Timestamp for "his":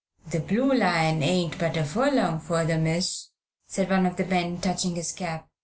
4.95-5.11